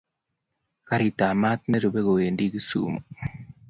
Garitab 0.87 1.33
maat 1.41 1.61
nerube 1.69 1.99
kowendi 2.05 2.45
kisumu 2.53 2.99